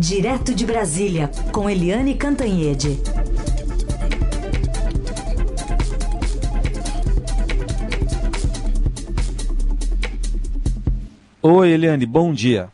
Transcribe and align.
Direto 0.00 0.54
de 0.54 0.64
Brasília, 0.64 1.30
com 1.52 1.68
Eliane 1.68 2.14
Cantanhede. 2.14 2.98
Oi, 11.42 11.70
Eliane, 11.70 12.06
bom 12.06 12.32
dia. 12.32 12.70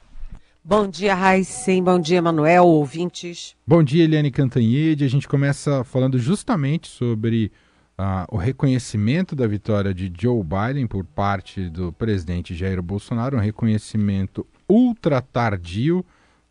Bom 0.64 0.86
dia, 0.86 1.16
Raíssen. 1.16 1.82
Bom 1.82 1.98
dia, 1.98 2.22
Manuel, 2.22 2.64
ouvintes. 2.64 3.56
Bom 3.66 3.82
dia, 3.82 4.04
Eliane 4.04 4.30
Cantanhede. 4.30 5.04
A 5.04 5.08
gente 5.08 5.26
começa 5.26 5.82
falando 5.82 6.20
justamente 6.20 6.86
sobre 6.86 7.50
uh, 7.98 8.32
o 8.32 8.36
reconhecimento 8.36 9.34
da 9.34 9.48
vitória 9.48 9.92
de 9.92 10.12
Joe 10.16 10.44
Biden 10.44 10.86
por 10.86 11.04
parte 11.04 11.68
do 11.68 11.92
presidente 11.92 12.54
Jair 12.54 12.80
Bolsonaro, 12.80 13.36
um 13.36 13.40
reconhecimento 13.40 14.46
ultra 14.68 15.20
tardio. 15.20 16.06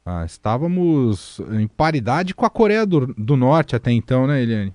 Uh, 0.05 0.23
estávamos 0.23 1.39
em 1.51 1.67
paridade 1.67 2.35
com 2.35 2.45
a 2.45 2.49
Coreia 2.49 2.85
do, 2.85 3.07
do 3.07 3.35
Norte 3.35 3.75
até 3.75 3.91
então, 3.91 4.27
né, 4.27 4.43
Eliane? 4.43 4.73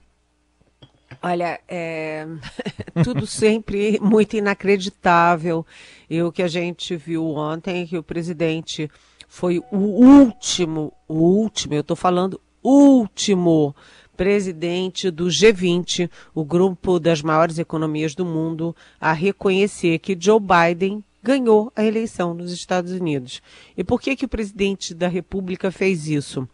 Olha, 1.23 1.61
é 1.69 2.27
tudo 3.05 3.27
sempre 3.27 3.99
muito 4.01 4.37
inacreditável. 4.37 5.65
E 6.09 6.21
o 6.21 6.33
que 6.33 6.43
a 6.43 6.49
gente 6.49 6.97
viu 6.97 7.25
ontem 7.37 7.83
é 7.83 7.87
que 7.87 7.97
o 7.97 8.03
presidente 8.03 8.91
foi 9.29 9.61
o 9.71 9.77
último, 9.77 10.93
o 11.07 11.15
último, 11.15 11.75
eu 11.75 11.83
estou 11.83 11.97
falando 11.97 12.41
último 12.63 13.75
presidente 14.17 15.11
do 15.11 15.27
G20, 15.27 16.11
o 16.35 16.45
grupo 16.45 16.99
das 16.99 17.23
maiores 17.23 17.59
economias 17.59 18.15
do 18.15 18.25
mundo, 18.25 18.75
a 19.01 19.13
reconhecer 19.13 19.99
que 19.99 20.17
Joe 20.19 20.41
Biden 20.41 21.03
ganhou 21.23 21.73
a 21.77 21.85
eleição 21.85 22.35
nos 22.35 22.53
Estados 22.53 22.93
Unidos. 22.93 23.43
E 23.77 23.85
por 23.85 24.01
que 24.01 24.17
que 24.17 24.25
o 24.25 24.29
presidente 24.29 24.95
da 24.95 25.09
República 25.09 25.71
fez 25.71 26.07
isso? 26.07 26.49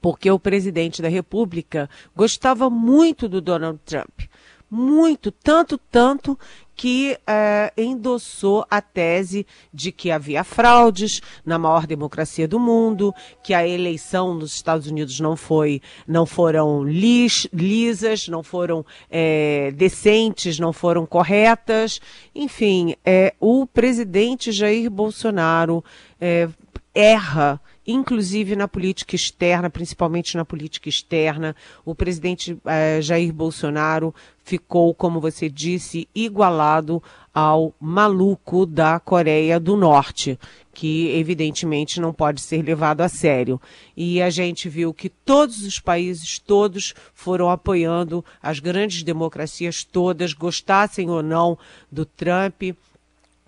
porque 0.00 0.30
o 0.30 0.38
presidente 0.38 1.00
da 1.00 1.08
República 1.08 1.88
gostava 2.14 2.68
muito 2.68 3.28
do 3.28 3.40
Donald 3.40 3.78
Trump. 3.84 4.22
Muito, 4.70 5.30
tanto, 5.30 5.78
tanto 5.78 6.36
que 6.76 7.16
é, 7.26 7.72
endossou 7.76 8.66
a 8.70 8.82
tese 8.82 9.46
de 9.72 9.90
que 9.90 10.10
havia 10.10 10.44
fraudes 10.44 11.22
na 11.44 11.58
maior 11.58 11.86
democracia 11.86 12.46
do 12.46 12.60
mundo, 12.60 13.14
que 13.42 13.54
a 13.54 13.66
eleição 13.66 14.34
nos 14.34 14.54
Estados 14.54 14.86
Unidos 14.86 15.18
não 15.18 15.36
foi, 15.36 15.80
não 16.06 16.26
foram 16.26 16.84
lis, 16.84 17.48
lisas, 17.52 18.28
não 18.28 18.42
foram 18.42 18.84
é, 19.10 19.72
decentes, 19.74 20.58
não 20.58 20.72
foram 20.72 21.06
corretas. 21.06 21.98
Enfim, 22.34 22.94
é, 23.04 23.34
o 23.40 23.66
presidente 23.66 24.52
Jair 24.52 24.90
Bolsonaro 24.90 25.82
é, 26.20 26.48
erra 26.94 27.60
inclusive 27.86 28.56
na 28.56 28.66
política 28.66 29.14
externa, 29.14 29.70
principalmente 29.70 30.36
na 30.36 30.44
política 30.44 30.88
externa. 30.88 31.54
O 31.84 31.94
presidente 31.94 32.58
eh, 32.64 33.00
Jair 33.00 33.32
Bolsonaro 33.32 34.14
ficou, 34.42 34.94
como 34.94 35.20
você 35.20 35.48
disse, 35.48 36.08
igualado 36.14 37.02
ao 37.34 37.74
maluco 37.80 38.64
da 38.64 38.98
Coreia 38.98 39.60
do 39.60 39.76
Norte, 39.76 40.38
que 40.72 41.08
evidentemente 41.16 42.00
não 42.00 42.12
pode 42.12 42.40
ser 42.40 42.62
levado 42.62 43.00
a 43.00 43.08
sério. 43.08 43.60
E 43.96 44.22
a 44.22 44.30
gente 44.30 44.68
viu 44.68 44.94
que 44.94 45.08
todos 45.08 45.62
os 45.62 45.78
países, 45.78 46.38
todos, 46.38 46.94
foram 47.14 47.50
apoiando 47.50 48.24
as 48.42 48.58
grandes 48.58 49.02
democracias 49.02 49.84
todas, 49.84 50.32
gostassem 50.32 51.10
ou 51.10 51.22
não 51.22 51.58
do 51.90 52.04
Trump, 52.04 52.62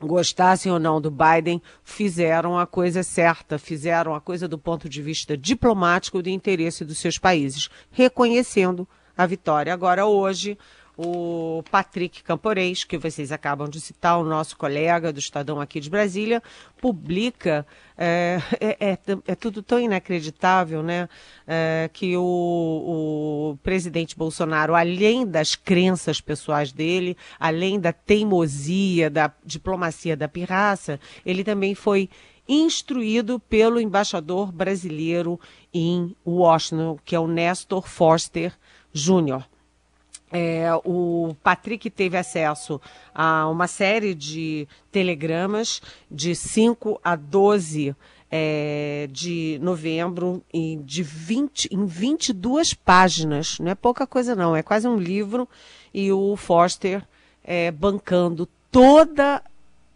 gostassem 0.01 0.71
ou 0.71 0.79
não 0.79 1.01
do 1.01 1.11
Biden, 1.11 1.61
fizeram 1.83 2.59
a 2.59 2.67
coisa 2.67 3.03
certa, 3.03 3.59
fizeram 3.59 4.15
a 4.15 4.21
coisa 4.21 4.47
do 4.47 4.59
ponto 4.59 4.89
de 4.89 5.03
vista 5.03 5.37
diplomático 5.37 6.23
do 6.23 6.29
interesse 6.29 6.85
dos 6.85 6.99
seus 6.99 7.19
países, 7.19 7.69
reconhecendo 7.91 8.87
a 9.17 9.27
vitória. 9.27 9.75
Agora, 9.75 10.07
hoje, 10.07 10.57
o 11.01 11.63
Patrick 11.71 12.25
Camporês, 12.25 12.83
que 12.83 12.99
vocês 12.99 13.31
acabam 13.31 13.69
de 13.69 13.81
citar, 13.81 14.19
o 14.19 14.25
nosso 14.25 14.57
colega 14.57 15.13
do 15.13 15.21
Estadão 15.21 15.61
aqui 15.61 15.79
de 15.79 15.89
Brasília, 15.89 16.43
publica, 16.81 17.65
é, 17.97 18.43
é, 18.59 18.91
é, 18.91 18.99
é 19.29 19.35
tudo 19.37 19.63
tão 19.63 19.79
inacreditável, 19.79 20.83
né, 20.83 21.09
é, 21.47 21.89
que 21.93 22.17
o, 22.17 22.23
o, 22.23 23.59
presidente 23.63 24.19
Bolsonaro, 24.19 24.75
além 24.75 25.25
das 25.25 25.55
crenças 25.55 26.21
pessoais 26.21 26.73
dele, 26.73 27.17
além 27.39 27.79
da 27.79 27.93
teimosia, 27.93 29.09
da 29.09 29.33
diplomacia 29.45 30.17
da 30.17 30.27
pirraça, 30.27 30.99
ele 31.25 31.45
também 31.45 31.77
foi 31.77 32.11
instruído 32.49 33.39
pelo 33.39 33.81
embaixador 33.81 34.51
brasileiro 34.51 35.39
em 35.73 36.17
Washington, 36.27 36.99
que 37.05 37.15
é 37.15 37.21
o 37.21 37.29
Nestor 37.29 37.87
Forster 37.87 38.53
Jr., 38.93 39.45
é, 40.33 40.69
o 40.85 41.35
Patrick 41.43 41.89
teve 41.91 42.17
acesso 42.17 42.81
a 43.15 43.49
uma 43.49 43.67
série 43.67 44.15
de 44.15 44.69
telegramas 44.93 45.81
de 46.11 46.35
5 46.35 47.01
a 47.03 47.17
12 47.17 47.95
é, 48.31 49.09
de 49.11 49.59
novembro 49.63 50.43
e 50.53 50.77
de 50.77 51.03
20, 51.03 51.69
em 51.73 51.87
22 51.87 52.75
páginas. 52.75 53.59
Não 53.59 53.71
é 53.71 53.75
pouca 53.75 54.07
coisa, 54.07 54.37
não, 54.37 54.55
é 54.55 54.63
quase 54.63 54.87
um 54.87 54.97
livro. 54.97 55.49
E 55.93 56.13
o 56.13 56.37
Foster 56.37 57.03
é, 57.43 57.71
bancando 57.71 58.47
toda 58.71 59.43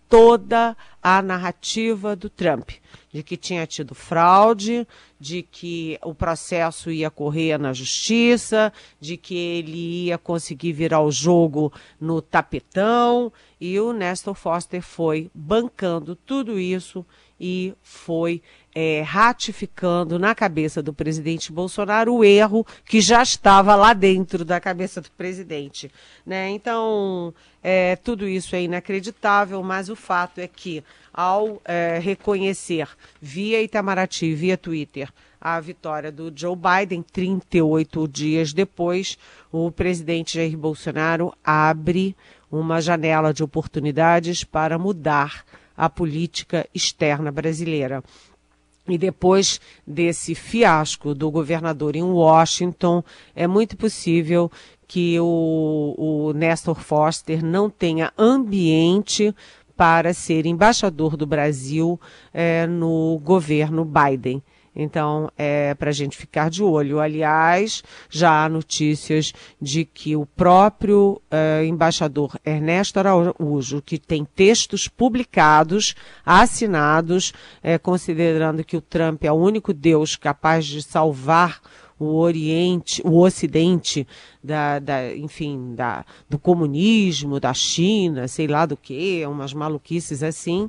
toda 0.08 0.70
a 0.70 0.76
narrativa 1.20 2.14
do 2.14 2.30
Trump, 2.30 2.70
de 3.12 3.22
que 3.22 3.36
tinha 3.36 3.66
tido 3.66 3.94
fraude, 3.94 4.86
de 5.18 5.42
que 5.42 5.98
o 6.02 6.14
processo 6.14 6.90
ia 6.90 7.10
correr 7.10 7.58
na 7.58 7.72
justiça, 7.72 8.72
de 9.00 9.16
que 9.16 9.34
ele 9.34 10.04
ia 10.06 10.16
conseguir 10.16 10.72
virar 10.72 11.00
o 11.00 11.10
jogo 11.10 11.72
no 12.00 12.22
tapetão, 12.22 13.32
e 13.60 13.80
o 13.80 13.92
Nestor 13.92 14.34
Foster 14.34 14.80
foi 14.80 15.30
bancando 15.34 16.14
tudo 16.14 16.58
isso 16.58 17.04
e 17.44 17.74
foi 17.82 18.40
é, 18.72 19.02
ratificando 19.02 20.16
na 20.16 20.32
cabeça 20.32 20.80
do 20.80 20.94
presidente 20.94 21.50
Bolsonaro 21.50 22.14
o 22.14 22.24
erro 22.24 22.64
que 22.84 23.00
já 23.00 23.20
estava 23.20 23.74
lá 23.74 23.92
dentro 23.92 24.44
da 24.44 24.60
cabeça 24.60 25.00
do 25.00 25.10
presidente. 25.10 25.90
Né? 26.24 26.50
Então, 26.50 27.34
é, 27.60 27.96
tudo 27.96 28.28
isso 28.28 28.54
é 28.54 28.62
inacreditável, 28.62 29.60
mas 29.60 29.88
o 29.88 29.96
fato 29.96 30.38
é 30.38 30.46
que, 30.46 30.84
ao 31.12 31.60
é, 31.64 31.98
reconhecer 32.00 32.88
via 33.20 33.60
Itamaraty, 33.60 34.32
via 34.36 34.56
Twitter, 34.56 35.12
a 35.40 35.58
vitória 35.58 36.12
do 36.12 36.32
Joe 36.34 36.56
Biden, 36.56 37.02
38 37.02 38.06
dias 38.06 38.52
depois, 38.52 39.18
o 39.50 39.72
presidente 39.72 40.36
Jair 40.36 40.56
Bolsonaro 40.56 41.34
abre 41.42 42.14
uma 42.52 42.80
janela 42.80 43.34
de 43.34 43.42
oportunidades 43.42 44.44
para 44.44 44.78
mudar 44.78 45.44
a 45.76 45.88
política 45.88 46.66
externa 46.74 47.30
brasileira. 47.30 48.02
E 48.88 48.98
depois 48.98 49.60
desse 49.86 50.34
fiasco 50.34 51.14
do 51.14 51.30
governador 51.30 51.94
em 51.94 52.02
Washington, 52.02 53.04
é 53.34 53.46
muito 53.46 53.76
possível 53.76 54.50
que 54.88 55.18
o, 55.20 55.94
o 55.96 56.32
Nestor 56.32 56.80
Foster 56.80 57.44
não 57.44 57.70
tenha 57.70 58.12
ambiente 58.18 59.34
para 59.76 60.12
ser 60.12 60.46
embaixador 60.46 61.16
do 61.16 61.26
Brasil 61.26 61.98
é, 62.32 62.66
no 62.66 63.20
governo 63.22 63.84
Biden. 63.84 64.42
Então, 64.74 65.30
é 65.36 65.74
para 65.74 65.90
a 65.90 65.92
gente 65.92 66.16
ficar 66.16 66.48
de 66.48 66.62
olho. 66.62 66.98
Aliás, 66.98 67.82
já 68.08 68.44
há 68.44 68.48
notícias 68.48 69.32
de 69.60 69.84
que 69.84 70.16
o 70.16 70.24
próprio 70.24 71.20
é, 71.30 71.64
embaixador 71.66 72.38
Ernesto 72.44 72.98
Araújo, 72.98 73.82
que 73.82 73.98
tem 73.98 74.24
textos 74.24 74.88
publicados, 74.88 75.94
assinados, 76.24 77.32
é, 77.62 77.76
considerando 77.76 78.64
que 78.64 78.76
o 78.76 78.80
Trump 78.80 79.22
é 79.24 79.30
o 79.30 79.36
único 79.36 79.74
Deus 79.74 80.16
capaz 80.16 80.64
de 80.64 80.82
salvar 80.82 81.60
o 81.98 82.16
Oriente, 82.16 83.00
o 83.04 83.20
Ocidente, 83.20 84.06
da, 84.42 84.78
da, 84.78 85.14
enfim, 85.14 85.74
da, 85.74 86.04
do 86.28 86.38
comunismo, 86.38 87.38
da 87.38 87.54
China, 87.54 88.26
sei 88.26 88.48
lá 88.48 88.66
do 88.66 88.76
que, 88.76 89.24
umas 89.26 89.52
maluquices 89.52 90.22
assim. 90.22 90.68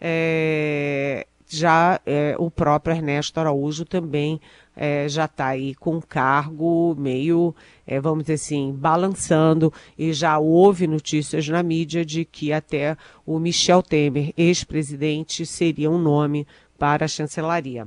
É, 0.00 1.26
já 1.46 2.00
é, 2.06 2.34
o 2.38 2.50
próprio 2.50 2.96
Ernesto 2.96 3.38
Araújo 3.38 3.84
também 3.84 4.40
é, 4.76 5.08
já 5.08 5.26
está 5.26 5.48
aí 5.48 5.74
com 5.74 6.00
cargo 6.00 6.94
meio, 6.98 7.54
é, 7.86 8.00
vamos 8.00 8.24
dizer 8.24 8.34
assim, 8.34 8.72
balançando, 8.72 9.72
e 9.96 10.12
já 10.12 10.38
houve 10.38 10.86
notícias 10.86 11.48
na 11.48 11.62
mídia 11.62 12.04
de 12.04 12.24
que 12.24 12.52
até 12.52 12.96
o 13.24 13.38
Michel 13.38 13.82
Temer, 13.82 14.32
ex-presidente, 14.36 15.46
seria 15.46 15.90
um 15.90 15.98
nome 15.98 16.46
para 16.78 17.04
a 17.04 17.08
chancelaria. 17.08 17.86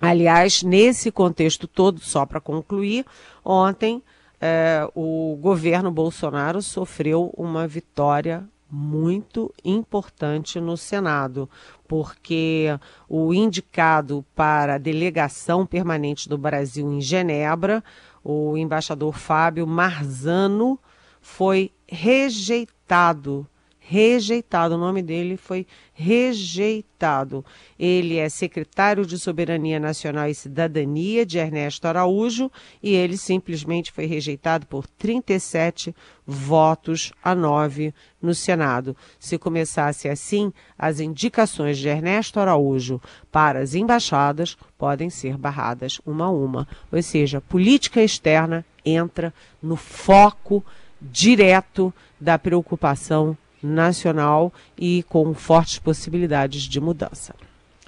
Aliás, 0.00 0.62
nesse 0.62 1.10
contexto 1.10 1.66
todo, 1.68 2.00
só 2.00 2.26
para 2.26 2.40
concluir, 2.40 3.06
ontem 3.44 4.02
é, 4.40 4.88
o 4.94 5.38
governo 5.40 5.90
Bolsonaro 5.92 6.60
sofreu 6.60 7.32
uma 7.36 7.68
vitória 7.68 8.44
muito 8.74 9.52
importante 9.62 10.58
no 10.58 10.78
Senado, 10.78 11.48
porque 11.86 12.68
o 13.06 13.34
indicado 13.34 14.24
para 14.34 14.76
a 14.76 14.78
delegação 14.78 15.66
permanente 15.66 16.26
do 16.26 16.38
Brasil 16.38 16.90
em 16.90 16.98
Genebra, 16.98 17.84
o 18.24 18.56
embaixador 18.56 19.12
Fábio 19.12 19.66
Marzano, 19.66 20.78
foi 21.20 21.70
rejeitado 21.86 23.46
rejeitado. 23.88 24.74
O 24.74 24.78
nome 24.78 25.02
dele 25.02 25.36
foi 25.36 25.66
rejeitado. 25.92 27.44
Ele 27.78 28.16
é 28.16 28.28
secretário 28.28 29.04
de 29.04 29.18
Soberania 29.18 29.80
Nacional 29.80 30.28
e 30.28 30.34
Cidadania 30.34 31.26
de 31.26 31.38
Ernesto 31.38 31.86
Araújo 31.86 32.50
e 32.82 32.94
ele 32.94 33.16
simplesmente 33.16 33.90
foi 33.90 34.06
rejeitado 34.06 34.66
por 34.66 34.86
37 34.86 35.94
votos 36.24 37.12
a 37.22 37.34
9 37.34 37.92
no 38.20 38.34
Senado. 38.34 38.96
Se 39.18 39.36
começasse 39.36 40.08
assim, 40.08 40.52
as 40.78 41.00
indicações 41.00 41.76
de 41.76 41.88
Ernesto 41.88 42.38
Araújo 42.38 43.00
para 43.30 43.58
as 43.58 43.74
embaixadas 43.74 44.56
podem 44.78 45.10
ser 45.10 45.36
barradas 45.36 46.00
uma 46.06 46.26
a 46.26 46.30
uma. 46.30 46.68
Ou 46.90 47.02
seja, 47.02 47.40
política 47.40 48.02
externa 48.02 48.64
entra 48.84 49.34
no 49.60 49.76
foco 49.76 50.64
direto 51.00 51.92
da 52.20 52.38
preocupação 52.38 53.36
nacional 53.62 54.52
e 54.78 55.04
com 55.08 55.32
fortes 55.34 55.78
possibilidades 55.78 56.62
de 56.62 56.80
mudança. 56.80 57.34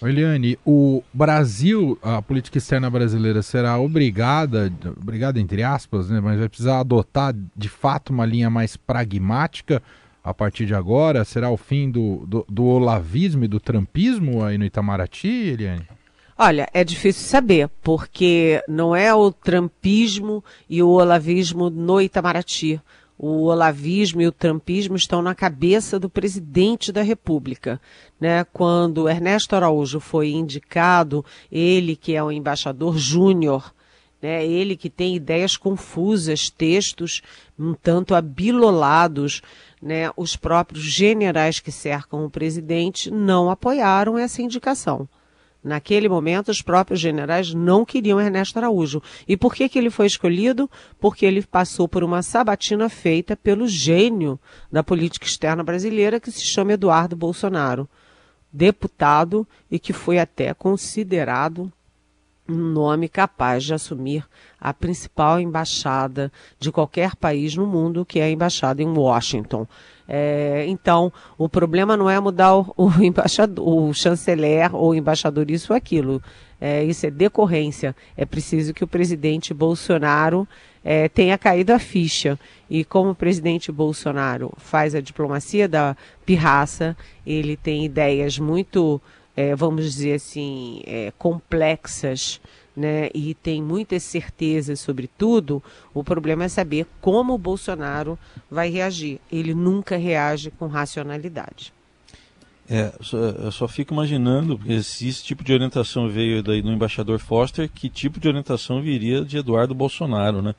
Eliane, 0.03 0.59
o 0.67 1.03
Brasil, 1.13 1.99
a 2.03 2.21
política 2.21 2.59
externa 2.59 2.91
brasileira 2.91 3.43
será 3.43 3.79
obrigada, 3.79 4.73
obrigada 5.01 5.41
entre 5.41 5.63
aspas, 5.63 6.11
né, 6.11 6.21
mas 6.21 6.39
vai 6.39 6.49
precisar 6.49 6.81
adotar 6.81 7.35
de 7.57 7.69
fato 7.69 8.11
uma 8.11 8.27
linha 8.27 8.51
mais 8.51 8.77
pragmática 8.77 9.83
a 10.23 10.35
partir 10.35 10.67
de 10.67 10.75
agora? 10.75 11.25
Será 11.25 11.51
o 11.51 11.57
fim 11.57 11.91
do, 11.91 12.25
do, 12.27 12.47
do 12.49 12.65
olavismo 12.65 13.45
e 13.45 13.49
do 13.49 13.61
trampismo 13.61 14.43
aí 14.43 14.59
no 14.59 14.65
Itamaraty, 14.65 15.29
Eliane? 15.29 15.87
Olha, 16.37 16.69
é 16.75 16.83
difícil 16.83 17.23
saber, 17.23 17.69
porque 17.81 18.61
não 18.69 18.97
é 18.97 19.15
o 19.15 19.31
trampismo 19.31 20.43
e 20.69 20.83
o 20.83 20.89
olavismo 20.89 21.71
no 21.71 22.01
Itamaraty 22.01 22.81
o 23.19 23.45
olavismo 23.45 24.21
e 24.21 24.27
o 24.27 24.33
trumpismo 24.33 24.97
estão 24.97 25.23
na 25.23 25.35
cabeça 25.35 25.99
do 25.99 26.11
presidente 26.11 26.91
da 26.93 27.03
República. 27.03 27.81
Né? 28.21 28.45
Quando 28.45 29.09
Ernesto 29.09 29.55
Araújo 29.55 30.01
foi 30.01 30.31
indicado, 30.31 31.25
ele 31.51 31.97
que 31.97 32.15
é 32.15 32.23
o 32.23 32.33
embaixador 32.33 32.99
júnior, 32.99 33.73
né? 34.21 34.45
ele 34.45 34.77
que 34.77 34.91
tem 34.91 35.15
ideias 35.15 35.57
confusas, 35.57 36.51
textos 36.51 37.23
um 37.59 37.73
tanto 37.73 38.15
abilolados, 38.15 39.43
né? 39.81 40.11
os 40.17 40.35
próprios 40.35 40.83
generais 40.83 41.61
que 41.61 41.71
cercam 41.71 42.25
o 42.25 42.31
presidente 42.31 43.11
não 43.11 43.49
apoiaram 43.49 44.19
essa 44.19 44.43
indicação. 44.43 45.09
Naquele 45.65 46.11
momento, 46.11 46.51
os 46.51 46.61
próprios 46.61 47.01
generais 47.01 47.55
não 47.55 47.87
queriam 47.87 48.21
Ernesto 48.21 48.59
Araújo. 48.59 49.03
E 49.27 49.35
por 49.35 49.55
que, 49.55 49.67
que 49.67 49.79
ele 49.79 49.89
foi 49.89 50.07
escolhido? 50.07 50.71
Porque 51.01 51.25
ele 51.25 51.41
passou 51.41 51.89
por 51.89 52.05
uma 52.05 52.23
sabatina 52.23 52.91
feita 52.91 53.35
pelo 53.35 53.67
gênio 53.67 54.39
da 54.71 54.83
política 54.83 55.25
externa 55.25 55.65
brasileira, 55.65 56.21
que 56.21 56.31
se 56.31 56.43
chama 56.43 56.75
Eduardo 56.75 57.17
Bolsonaro, 57.17 57.89
deputado 58.53 59.49
e 59.71 59.79
que 59.79 59.95
foi 59.95 60.19
até 60.19 60.53
considerado 60.53 61.73
um 62.47 62.57
nome 62.57 63.09
capaz 63.09 63.65
de 63.65 63.73
assumir 63.73 64.29
a 64.65 64.73
principal 64.73 65.39
embaixada 65.39 66.33
de 66.59 66.73
qualquer 66.73 67.15
país 67.15 67.55
no 67.55 67.67
mundo, 67.67 68.03
que 68.03 68.19
é 68.19 68.25
a 68.25 68.31
embaixada 68.31 68.83
em 68.83 68.89
Washington. 68.89 69.67
É, 70.09 70.65
então, 70.67 71.13
o 71.37 71.51
problema 71.51 71.99
não 71.99 72.09
é 72.09 72.19
mudar 72.19 72.57
o, 72.57 72.73
o, 72.79 72.91
embaixador, 73.05 73.69
o 73.69 73.93
chanceler 73.93 74.75
ou 74.75 74.93
o 74.93 74.95
embaixador 74.95 75.51
isso 75.51 75.75
ou 75.75 75.77
aquilo. 75.77 76.23
É, 76.59 76.83
isso 76.83 77.05
é 77.05 77.11
decorrência. 77.11 77.95
É 78.17 78.25
preciso 78.25 78.73
que 78.73 78.83
o 78.83 78.87
presidente 78.87 79.53
Bolsonaro 79.53 80.49
é, 80.83 81.11
tenha 81.11 81.37
caído 81.37 81.75
a 81.75 81.79
ficha. 81.79 82.41
E 82.71 82.85
como 82.85 83.11
o 83.11 83.15
presidente 83.15 83.71
Bolsonaro 83.71 84.51
faz 84.57 84.95
a 84.95 85.01
diplomacia 85.03 85.69
da 85.69 85.95
pirraça, 86.25 86.97
ele 87.27 87.55
tem 87.55 87.85
ideias 87.85 88.39
muito, 88.39 88.99
é, 89.37 89.55
vamos 89.55 89.85
dizer 89.85 90.15
assim, 90.15 90.81
é, 90.87 91.13
complexas 91.19 92.41
né, 92.77 93.09
e 93.15 93.35
tem 93.35 93.63
muitas 93.63 94.03
certezas 94.03 94.81
sobre 94.81 95.09
tudo, 95.19 95.63
o 95.93 96.03
problema 96.03 96.45
é 96.45 96.49
saber 96.49 96.87
como 97.01 97.35
o 97.35 97.39
Bolsonaro 97.39 98.19
vai 98.51 98.69
reagir. 98.71 99.21
Ele 99.31 99.55
nunca 99.55 99.97
reage 99.97 100.51
com 100.51 100.67
racionalidade. 100.67 101.73
É, 102.69 102.93
eu 103.45 103.53
só 103.53 103.69
fico 103.69 103.93
imaginando, 103.93 104.59
se 104.83 105.09
esse 105.09 105.23
tipo 105.23 105.45
de 105.45 105.53
orientação 105.53 106.09
veio 106.09 106.43
daí 106.43 106.63
do 106.63 106.73
embaixador 106.73 107.19
Foster, 107.19 107.69
que 107.69 107.91
tipo 107.91 108.19
de 108.19 108.27
orientação 108.27 108.81
viria 108.81 109.23
de 109.23 109.37
Eduardo 109.37 109.75
Bolsonaro, 109.75 110.41
né? 110.41 110.55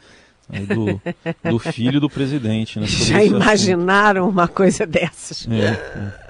Do, 0.47 1.01
do 1.49 1.57
filho 1.57 1.99
do 1.99 2.07
presidente. 2.07 2.79
Né, 2.79 2.85
Já 2.85 3.23
imaginaram 3.23 4.25
assunto. 4.25 4.33
uma 4.33 4.47
coisa 4.47 4.85
dessas? 4.85 5.47
É, 5.49 6.21
é 6.21 6.24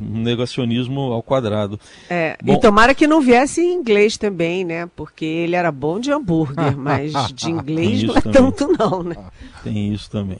um 0.00 0.22
negacionismo 0.22 1.00
ao 1.12 1.22
quadrado. 1.22 1.78
É, 2.08 2.36
bom, 2.42 2.54
e 2.54 2.60
tomara 2.60 2.94
que 2.94 3.06
não 3.06 3.20
viesse 3.20 3.60
em 3.60 3.74
inglês 3.74 4.16
também, 4.16 4.64
né? 4.64 4.88
Porque 4.94 5.24
ele 5.24 5.56
era 5.56 5.72
bom 5.72 5.98
de 5.98 6.10
hambúrguer, 6.10 6.74
mas 6.78 7.12
de 7.32 7.50
inglês 7.50 8.02
não 8.02 8.16
é 8.16 8.20
também. 8.20 8.32
tanto 8.32 8.68
não, 8.78 9.02
né? 9.02 9.16
Tem 9.62 9.92
isso 9.92 10.10
também. 10.10 10.38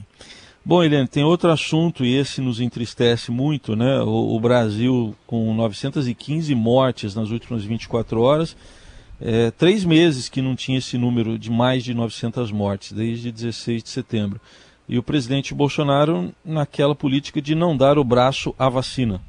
Bom, 0.64 0.82
Helene, 0.82 1.08
tem 1.08 1.24
outro 1.24 1.50
assunto 1.50 2.04
e 2.04 2.14
esse 2.14 2.40
nos 2.40 2.60
entristece 2.60 3.30
muito, 3.30 3.74
né? 3.74 4.00
O, 4.00 4.36
o 4.36 4.40
Brasil 4.40 5.14
com 5.26 5.54
915 5.54 6.54
mortes 6.54 7.14
nas 7.14 7.30
últimas 7.30 7.64
24 7.64 8.20
horas, 8.20 8.54
é, 9.20 9.50
três 9.50 9.84
meses 9.84 10.28
que 10.28 10.42
não 10.42 10.54
tinha 10.54 10.78
esse 10.78 10.98
número 10.98 11.38
de 11.38 11.50
mais 11.50 11.82
de 11.82 11.94
900 11.94 12.52
mortes, 12.52 12.92
desde 12.92 13.32
16 13.32 13.82
de 13.82 13.88
setembro 13.88 14.40
e 14.88 14.98
o 14.98 15.02
presidente 15.02 15.54
Bolsonaro 15.54 16.32
naquela 16.44 16.94
política 16.94 17.42
de 17.42 17.54
não 17.54 17.76
dar 17.76 17.98
o 17.98 18.04
braço 18.04 18.54
à 18.58 18.68
vacina. 18.68 19.20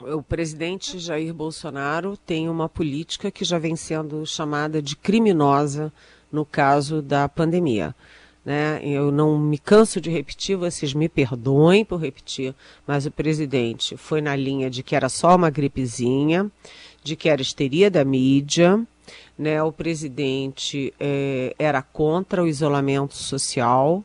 O 0.00 0.22
presidente 0.22 0.98
Jair 0.98 1.32
Bolsonaro 1.32 2.16
tem 2.16 2.48
uma 2.48 2.68
política 2.68 3.30
que 3.30 3.44
já 3.44 3.58
vem 3.58 3.76
sendo 3.76 4.24
chamada 4.26 4.82
de 4.82 4.96
criminosa 4.96 5.92
no 6.32 6.44
caso 6.44 7.00
da 7.00 7.28
pandemia. 7.28 7.94
Né? 8.44 8.80
Eu 8.82 9.10
não 9.10 9.38
me 9.38 9.56
canso 9.56 10.00
de 10.00 10.10
repetir, 10.10 10.56
vocês 10.56 10.92
me 10.92 11.08
perdoem 11.08 11.84
por 11.84 12.00
repetir, 12.00 12.54
mas 12.86 13.06
o 13.06 13.10
presidente 13.10 13.96
foi 13.96 14.20
na 14.20 14.36
linha 14.36 14.68
de 14.68 14.82
que 14.82 14.94
era 14.94 15.08
só 15.08 15.36
uma 15.36 15.48
gripezinha, 15.48 16.50
de 17.02 17.16
que 17.16 17.28
era 17.28 17.40
histeria 17.40 17.90
da 17.90 18.04
mídia, 18.04 18.84
né? 19.38 19.62
O 19.62 19.72
presidente 19.72 20.92
é, 20.98 21.54
era 21.58 21.82
contra 21.82 22.42
o 22.42 22.46
isolamento 22.46 23.14
social, 23.14 24.02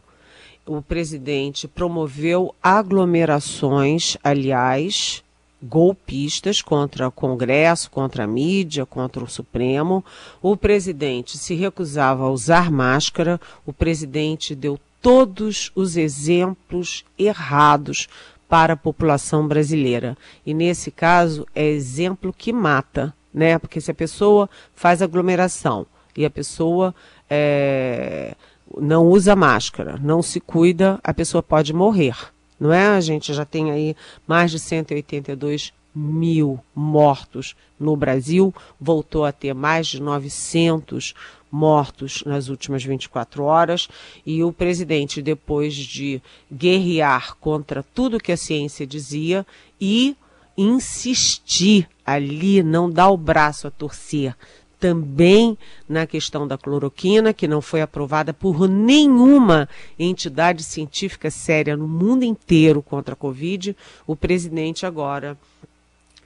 o 0.70 0.84
presidente 0.84 1.68
promoveu 1.68 2.54
aglomerações, 2.62 4.16
aliás, 4.24 5.24
golpistas 5.62 6.62
contra 6.62 7.08
o 7.08 7.12
Congresso, 7.12 7.90
contra 7.90 8.26
a 8.26 8.28
mídia, 8.28 8.86
contra 8.86 9.24
o 9.24 9.28
Supremo. 9.28 10.06
O 10.40 10.56
presidente 10.56 11.40
se 11.40 11.56
recusava 11.56 12.26
a 12.26 12.30
usar 12.30 12.70
máscara, 12.70 13.42
o 13.66 13.74
presidente 13.74 14.54
deu 14.54 14.80
todos 15.02 15.72
os 15.74 15.98
exemplos 15.98 17.04
errados 17.18 18.08
para 18.48 18.74
a 18.74 18.78
população 18.78 19.48
brasileira. 19.48 20.16
E 20.46 20.54
nesse 20.54 20.92
caso 20.92 21.48
é 21.56 21.66
exemplo 21.66 22.32
que 22.32 22.54
mata, 22.54 23.12
né? 23.34 23.58
Porque 23.58 23.82
se 23.82 23.90
a 23.90 23.96
pessoa 23.96 24.48
faz 24.76 25.02
aglomeração 25.02 25.88
e 26.16 26.26
a 26.26 26.30
pessoa 26.30 26.94
é, 27.28 28.36
não 28.78 29.08
usa 29.08 29.36
máscara, 29.36 29.98
não 30.02 30.22
se 30.22 30.40
cuida, 30.40 31.00
a 31.04 31.14
pessoa 31.14 31.42
pode 31.42 31.74
morrer. 31.74 32.16
Não 32.60 32.74
é? 32.74 32.88
A 32.88 33.02
gente 33.02 33.34
já 33.34 33.46
tem 33.46 33.72
aí 33.72 33.96
mais 34.28 34.52
de 34.52 34.60
182 34.60 35.74
mil 35.96 36.60
mortos 36.76 37.56
no 37.80 37.96
Brasil, 37.96 38.54
voltou 38.80 39.26
a 39.26 39.32
ter 39.32 39.54
mais 39.54 39.88
de 39.88 40.02
900 40.02 41.14
mortos 41.52 42.24
nas 42.26 42.48
últimas 42.48 42.84
24 42.84 43.44
horas, 43.44 43.88
e 44.26 44.44
o 44.44 44.54
presidente, 44.54 45.22
depois 45.22 45.74
de 45.74 46.22
guerrear 46.52 47.36
contra 47.38 47.82
tudo 47.82 48.20
que 48.20 48.32
a 48.32 48.38
ciência 48.38 48.86
dizia 48.86 49.46
e 49.82 50.16
insistir 50.56 51.88
ali, 52.06 52.62
não 52.62 52.90
dar 52.90 53.10
o 53.10 53.18
braço 53.18 53.66
a 53.66 53.72
torcer, 53.72 54.36
também 54.80 55.58
na 55.88 56.08
questão 56.08 56.48
da 56.48 56.58
cloroquina, 56.58 57.34
que 57.34 57.48
não 57.48 57.62
foi 57.62 57.82
aprovada 57.82 58.34
por 58.34 58.68
nenhuma 58.68 59.68
entidade 59.98 60.64
científica 60.64 61.30
séria 61.30 61.76
no 61.76 61.88
mundo 61.88 62.24
inteiro 62.24 62.82
contra 62.82 63.14
a 63.14 63.18
Covid, 63.18 63.76
o 64.08 64.16
presidente 64.16 64.86
agora 64.86 65.38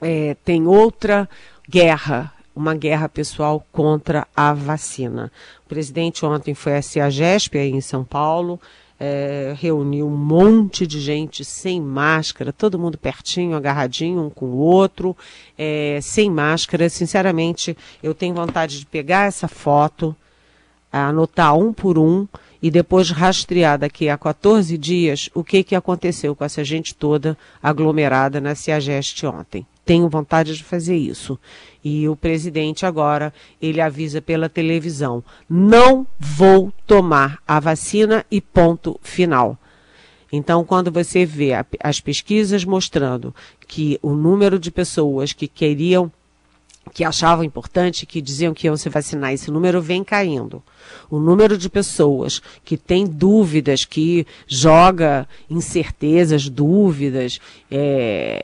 é, 0.00 0.36
tem 0.44 0.66
outra 0.66 1.28
guerra, 1.68 2.32
uma 2.54 2.74
guerra 2.74 3.08
pessoal 3.08 3.66
contra 3.72 4.26
a 4.36 4.52
vacina. 4.52 5.32
O 5.66 5.68
presidente 5.68 6.24
ontem 6.24 6.54
foi 6.54 6.76
à 6.76 6.82
CEAGESP, 6.82 7.58
aí 7.58 7.70
em 7.70 7.80
São 7.80 8.04
Paulo, 8.04 8.60
é, 9.06 9.54
reuniu 9.58 10.06
um 10.06 10.16
monte 10.16 10.86
de 10.86 10.98
gente 10.98 11.44
sem 11.44 11.78
máscara, 11.78 12.54
todo 12.54 12.78
mundo 12.78 12.96
pertinho, 12.96 13.54
agarradinho 13.54 14.22
um 14.22 14.30
com 14.30 14.46
o 14.46 14.56
outro, 14.56 15.14
é, 15.58 15.98
sem 16.00 16.30
máscara. 16.30 16.88
Sinceramente, 16.88 17.76
eu 18.02 18.14
tenho 18.14 18.34
vontade 18.34 18.78
de 18.78 18.86
pegar 18.86 19.26
essa 19.26 19.46
foto, 19.46 20.16
anotar 20.90 21.54
um 21.54 21.70
por 21.70 21.98
um 21.98 22.26
e 22.62 22.70
depois 22.70 23.10
rastrear 23.10 23.78
daqui 23.78 24.08
a 24.08 24.16
14 24.16 24.78
dias 24.78 25.28
o 25.34 25.44
que, 25.44 25.62
que 25.62 25.74
aconteceu 25.74 26.34
com 26.34 26.44
essa 26.44 26.64
gente 26.64 26.94
toda 26.94 27.36
aglomerada 27.62 28.40
na 28.40 28.54
Ciageste 28.54 29.26
ontem. 29.26 29.66
Tenho 29.84 30.08
vontade 30.08 30.56
de 30.56 30.64
fazer 30.64 30.96
isso. 30.96 31.38
E 31.84 32.08
o 32.08 32.16
presidente 32.16 32.86
agora, 32.86 33.32
ele 33.60 33.80
avisa 33.80 34.22
pela 34.22 34.48
televisão: 34.48 35.22
não 35.48 36.06
vou 36.18 36.72
tomar 36.86 37.38
a 37.46 37.60
vacina 37.60 38.24
e 38.30 38.40
ponto 38.40 38.98
final. 39.02 39.58
Então, 40.32 40.64
quando 40.64 40.90
você 40.90 41.24
vê 41.24 41.50
as 41.80 42.00
pesquisas 42.00 42.64
mostrando 42.64 43.34
que 43.68 43.98
o 44.02 44.14
número 44.14 44.58
de 44.58 44.70
pessoas 44.70 45.32
que 45.32 45.46
queriam 45.46 46.10
que 46.92 47.02
achavam 47.02 47.44
importante, 47.44 48.04
que 48.04 48.20
diziam 48.20 48.52
que 48.52 48.66
iam 48.66 48.76
se 48.76 48.88
vacinar, 48.88 49.32
esse 49.32 49.50
número 49.50 49.80
vem 49.80 50.04
caindo. 50.04 50.62
O 51.10 51.18
número 51.18 51.56
de 51.56 51.70
pessoas 51.70 52.42
que 52.64 52.76
tem 52.76 53.06
dúvidas, 53.06 53.84
que 53.84 54.26
joga 54.46 55.26
incertezas, 55.48 56.48
dúvidas, 56.48 57.40
é, 57.70 58.42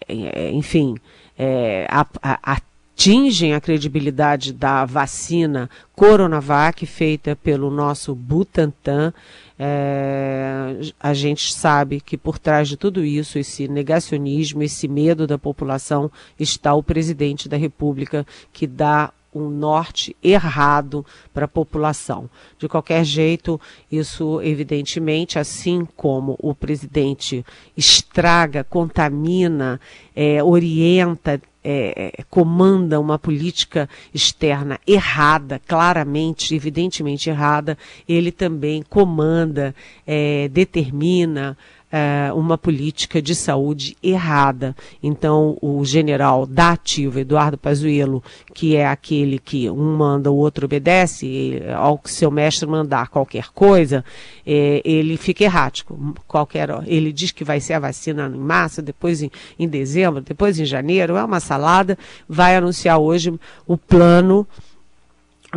enfim, 0.52 0.96
é, 1.42 1.86
a, 1.88 2.06
a, 2.22 2.60
atingem 3.00 3.54
a 3.54 3.60
credibilidade 3.62 4.52
da 4.52 4.84
vacina 4.84 5.70
Coronavac, 5.96 6.84
feita 6.84 7.34
pelo 7.34 7.70
nosso 7.70 8.14
Butantan. 8.14 9.14
É, 9.58 10.76
a 11.00 11.14
gente 11.14 11.54
sabe 11.54 11.98
que 11.98 12.18
por 12.18 12.38
trás 12.38 12.68
de 12.68 12.76
tudo 12.76 13.02
isso, 13.02 13.38
esse 13.38 13.66
negacionismo, 13.68 14.62
esse 14.62 14.86
medo 14.86 15.26
da 15.26 15.38
população, 15.38 16.10
está 16.38 16.74
o 16.74 16.82
presidente 16.82 17.48
da 17.48 17.56
República, 17.56 18.26
que 18.52 18.66
dá 18.66 19.10
um 19.34 19.48
norte 19.48 20.16
errado 20.22 21.04
para 21.32 21.44
a 21.44 21.48
população. 21.48 22.28
De 22.58 22.68
qualquer 22.68 23.04
jeito, 23.04 23.60
isso 23.90 24.40
evidentemente, 24.42 25.38
assim 25.38 25.86
como 25.96 26.36
o 26.38 26.54
presidente 26.54 27.44
estraga, 27.76 28.64
contamina, 28.64 29.80
é, 30.14 30.42
orienta, 30.42 31.40
é, 31.62 32.12
é 32.18 32.22
comanda 32.28 32.98
uma 32.98 33.18
política 33.18 33.88
externa 34.12 34.80
errada, 34.86 35.60
claramente, 35.66 36.54
evidentemente 36.54 37.28
errada, 37.30 37.76
ele 38.08 38.32
também 38.32 38.82
comanda, 38.82 39.74
é, 40.06 40.48
determina, 40.48 41.56
é, 41.92 42.32
uma 42.32 42.56
política 42.56 43.20
de 43.20 43.34
saúde 43.34 43.96
errada. 44.02 44.76
Então, 45.02 45.58
o 45.60 45.84
general 45.84 46.46
da 46.46 46.70
ativa, 46.70 47.20
Eduardo 47.20 47.58
Pazuello, 47.58 48.22
que 48.54 48.76
é 48.76 48.86
aquele 48.86 49.38
que 49.38 49.68
um 49.68 49.96
manda, 49.96 50.30
o 50.30 50.36
outro 50.36 50.66
obedece, 50.66 51.60
ao 51.76 51.98
que 51.98 52.10
seu 52.10 52.30
mestre 52.30 52.68
mandar 52.68 53.08
qualquer 53.08 53.48
coisa, 53.48 54.04
é, 54.46 54.80
ele 54.84 55.16
fica 55.16 55.44
errático. 55.44 56.14
Qualquer, 56.26 56.68
ele 56.86 57.12
diz 57.12 57.32
que 57.32 57.44
vai 57.44 57.60
ser 57.60 57.74
a 57.74 57.80
vacina 57.80 58.30
em 58.32 58.38
março, 58.38 58.80
depois 58.80 59.22
em, 59.22 59.30
em 59.58 59.68
dezembro, 59.68 60.20
depois 60.20 60.58
em 60.60 60.64
janeiro, 60.64 61.16
é 61.16 61.24
uma 61.24 61.40
salada, 61.40 61.98
vai 62.28 62.56
anunciar 62.56 62.98
hoje 62.98 63.32
o 63.66 63.76
plano 63.76 64.46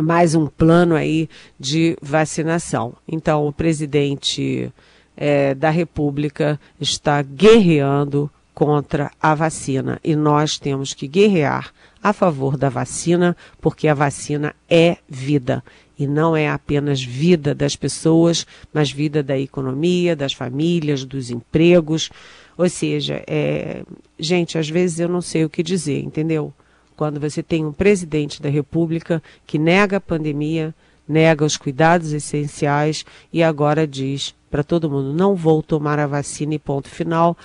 mais 0.02 0.34
um 0.34 0.46
plano 0.46 0.96
aí 0.96 1.28
de 1.58 1.96
vacinação. 2.02 2.94
Então, 3.06 3.46
o 3.46 3.52
presidente 3.52 4.72
é, 5.16 5.54
da 5.54 5.70
República 5.70 6.58
está 6.80 7.22
guerreando 7.22 8.30
contra 8.54 9.10
a 9.20 9.34
vacina 9.34 9.98
e 10.02 10.14
nós 10.14 10.58
temos 10.58 10.94
que 10.94 11.08
guerrear 11.08 11.72
a 12.02 12.12
favor 12.12 12.56
da 12.56 12.68
vacina, 12.68 13.36
porque 13.60 13.88
a 13.88 13.94
vacina 13.94 14.54
é 14.68 14.98
vida 15.08 15.62
e 15.98 16.06
não 16.06 16.36
é 16.36 16.48
apenas 16.48 17.02
vida 17.02 17.54
das 17.54 17.76
pessoas, 17.76 18.46
mas 18.72 18.90
vida 18.90 19.22
da 19.22 19.38
economia, 19.38 20.16
das 20.16 20.32
famílias, 20.32 21.04
dos 21.04 21.30
empregos. 21.30 22.10
Ou 22.56 22.68
seja, 22.68 23.22
é... 23.26 23.82
gente, 24.18 24.58
às 24.58 24.68
vezes 24.68 25.00
eu 25.00 25.08
não 25.08 25.20
sei 25.20 25.44
o 25.44 25.50
que 25.50 25.62
dizer, 25.62 26.00
entendeu? 26.02 26.52
Quando 26.96 27.18
você 27.18 27.42
tem 27.42 27.64
um 27.64 27.72
presidente 27.72 28.42
da 28.42 28.48
República 28.48 29.22
que 29.46 29.58
nega 29.58 29.96
a 29.96 30.00
pandemia, 30.00 30.74
nega 31.08 31.44
os 31.44 31.56
cuidados 31.56 32.12
essenciais 32.12 33.04
e 33.32 33.42
agora 33.42 33.86
diz 33.86 34.34
para 34.50 34.62
todo 34.62 34.90
mundo: 34.90 35.12
não 35.12 35.34
vou 35.34 35.62
tomar 35.62 35.98
a 35.98 36.06
vacina 36.06 36.54
e 36.54 36.58
ponto 36.58 36.88
final. 36.88 37.36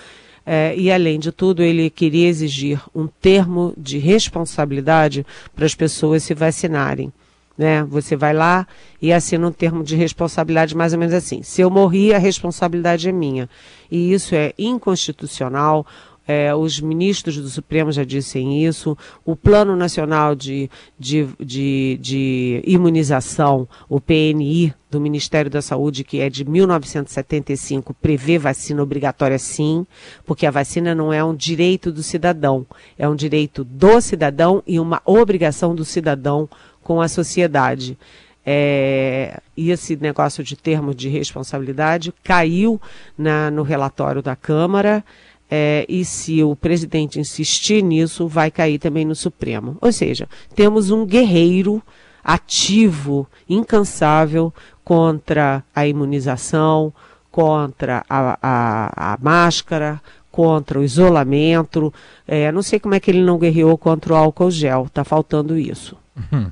É, 0.45 0.75
e, 0.75 0.91
além 0.91 1.19
de 1.19 1.31
tudo, 1.31 1.61
ele 1.61 1.91
queria 1.91 2.27
exigir 2.27 2.81
um 2.95 3.05
termo 3.05 3.71
de 3.77 3.99
responsabilidade 3.99 5.23
para 5.55 5.65
as 5.65 5.75
pessoas 5.75 6.23
se 6.23 6.33
vacinarem. 6.33 7.13
Né? 7.55 7.83
Você 7.83 8.15
vai 8.15 8.33
lá 8.33 8.65
e 9.01 9.11
assina 9.11 9.47
um 9.47 9.51
termo 9.51 9.83
de 9.83 9.95
responsabilidade 9.95 10.75
mais 10.75 10.93
ou 10.93 10.97
menos 10.97 11.13
assim. 11.13 11.43
Se 11.43 11.61
eu 11.61 11.69
morri, 11.69 12.13
a 12.13 12.17
responsabilidade 12.17 13.09
é 13.09 13.11
minha. 13.11 13.49
E 13.91 14.13
isso 14.13 14.33
é 14.33 14.53
inconstitucional. 14.57 15.85
É, 16.31 16.53
os 16.53 16.79
ministros 16.79 17.37
do 17.37 17.49
Supremo 17.49 17.91
já 17.91 18.03
dizem 18.03 18.63
isso. 18.63 18.95
O 19.25 19.35
Plano 19.35 19.75
Nacional 19.75 20.35
de, 20.35 20.69
de, 20.99 21.27
de, 21.39 21.97
de 21.99 22.61
Imunização, 22.67 23.67
o 23.89 23.99
PNI, 23.99 24.71
do 24.91 25.01
Ministério 25.01 25.49
da 25.49 25.59
Saúde, 25.59 26.03
que 26.03 26.19
é 26.19 26.29
de 26.29 26.45
1975, 26.45 27.95
prevê 27.95 28.37
vacina 28.37 28.83
obrigatória 28.83 29.39
sim, 29.39 29.87
porque 30.23 30.45
a 30.45 30.51
vacina 30.51 30.93
não 30.93 31.11
é 31.11 31.23
um 31.23 31.33
direito 31.33 31.91
do 31.91 32.03
cidadão, 32.03 32.63
é 32.95 33.09
um 33.09 33.15
direito 33.15 33.63
do 33.63 33.99
cidadão 33.99 34.61
e 34.67 34.79
uma 34.79 35.01
obrigação 35.05 35.73
do 35.73 35.83
cidadão 35.83 36.47
com 36.83 37.01
a 37.01 37.07
sociedade. 37.07 37.97
É, 38.45 39.41
e 39.57 39.71
esse 39.71 39.95
negócio 39.95 40.43
de 40.43 40.55
termo 40.55 40.93
de 40.93 41.09
responsabilidade 41.09 42.13
caiu 42.23 42.79
na, 43.17 43.49
no 43.49 43.63
relatório 43.63 44.21
da 44.21 44.35
Câmara 44.35 45.03
é, 45.49 45.85
e 45.89 46.05
se 46.05 46.43
o 46.43 46.55
presidente 46.55 47.19
insistir 47.19 47.81
nisso, 47.81 48.27
vai 48.27 48.51
cair 48.51 48.77
também 48.77 49.05
no 49.05 49.15
Supremo. 49.15 49.77
Ou 49.81 49.91
seja, 49.91 50.27
temos 50.55 50.91
um 50.91 51.05
guerreiro 51.05 51.81
ativo, 52.23 53.27
incansável 53.49 54.53
contra 54.83 55.63
a 55.73 55.87
imunização, 55.87 56.93
contra 57.31 58.05
a, 58.09 58.37
a, 58.41 59.13
a 59.13 59.17
máscara, 59.21 60.01
contra 60.31 60.79
o 60.79 60.83
isolamento. 60.83 61.93
É, 62.27 62.51
não 62.51 62.61
sei 62.61 62.79
como 62.79 62.95
é 62.95 62.99
que 62.99 63.09
ele 63.09 63.21
não 63.21 63.39
guerreou 63.39 63.77
contra 63.77 64.13
o 64.13 64.15
álcool 64.15 64.51
gel, 64.51 64.85
está 64.85 65.03
faltando 65.03 65.57
isso. 65.57 65.97
Uhum. 66.15 66.51